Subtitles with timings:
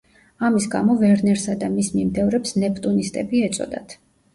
[0.47, 4.01] ამის გამო ვერნერსა და მის მიმდევრებს „ნეპტუნისტები“ ეწოდათ.